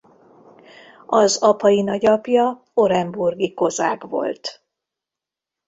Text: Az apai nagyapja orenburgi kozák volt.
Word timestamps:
Az 1.05 1.37
apai 1.41 1.81
nagyapja 1.81 2.63
orenburgi 2.73 3.53
kozák 3.53 4.03
volt. 4.03 4.63